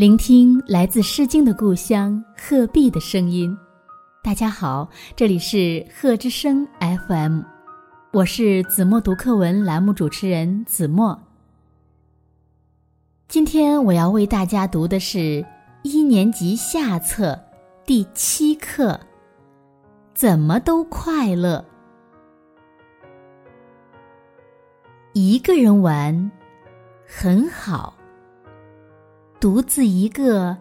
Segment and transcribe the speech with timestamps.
[0.00, 3.54] 聆听来自《诗经》的故乡鹤壁的声音。
[4.22, 6.66] 大家好，这里是鹤之声
[7.06, 7.42] FM，
[8.10, 11.20] 我是子墨读课文栏目主持人子墨。
[13.28, 15.44] 今天我要为大家读的是
[15.82, 17.38] 一年级下册
[17.84, 18.92] 第七课
[20.14, 21.62] 《怎么都快乐》。
[25.12, 26.32] 一个人玩
[27.06, 27.99] 很好。
[29.40, 30.54] 独自一个，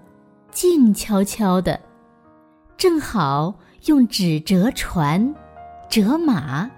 [0.52, 1.78] 静悄悄的，
[2.78, 3.54] 正好
[3.88, 5.36] 用纸折船、
[5.90, 6.72] 折马、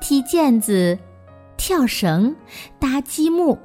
[0.00, 0.96] 踢毽子、
[1.56, 2.32] 跳绳、
[2.78, 3.58] 搭积木，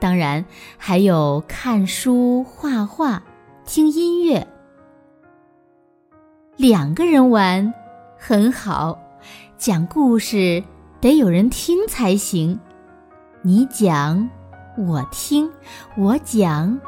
[0.00, 0.44] 当然
[0.76, 3.22] 还有看书、画画、
[3.64, 4.44] 听音乐。
[6.56, 7.72] 两个人玩
[8.18, 8.98] 很好，
[9.56, 10.64] 讲故事
[11.00, 12.58] 得有人听才行。
[13.42, 14.28] 你讲。
[14.76, 15.50] 我听，
[15.96, 16.78] 我讲，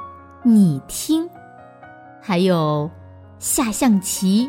[0.42, 1.26] 你听，
[2.20, 2.90] 还有
[3.38, 4.48] 下象棋、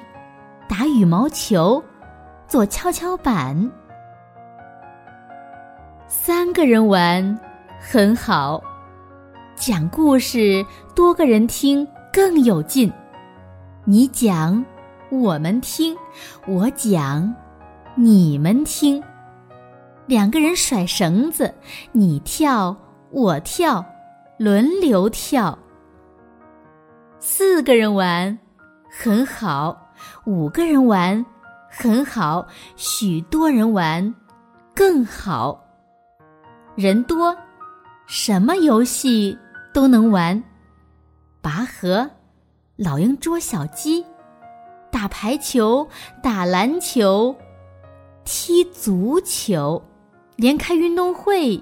[0.68, 1.82] 打羽毛球、
[2.48, 3.72] 做跷跷板。
[6.06, 7.40] 三个人玩
[7.80, 8.62] 很好，
[9.56, 12.92] 讲故事多个人听更有劲。
[13.86, 14.64] 你讲，
[15.10, 15.96] 我们听；
[16.46, 17.34] 我讲，
[17.96, 19.02] 你们听。
[20.08, 21.54] 两个人甩绳子，
[21.94, 22.76] 你跳。
[23.12, 23.84] 我跳，
[24.38, 25.58] 轮流跳。
[27.20, 28.38] 四个人玩
[28.90, 29.90] 很好，
[30.26, 31.26] 五个人玩
[31.70, 34.14] 很好，许多人玩
[34.76, 35.60] 更好。
[36.76, 37.36] 人多，
[38.06, 39.38] 什么游戏
[39.74, 40.42] 都能玩：
[41.42, 42.10] 拔河、
[42.78, 44.06] 老鹰捉小鸡、
[44.90, 45.86] 打排球、
[46.24, 47.36] 打篮球、
[48.24, 49.82] 踢足球，
[50.38, 51.62] 连开运动会。